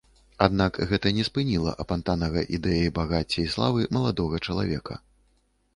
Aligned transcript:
Аднак 0.43 0.77
гэта 0.91 1.11
не 1.17 1.25
спыніла 1.27 1.73
апантанага 1.83 2.43
ідэяй 2.59 2.89
багацця 2.99 3.39
і 3.45 3.49
славы 3.55 3.81
маладога 3.99 4.35
чалавека. 4.49 5.01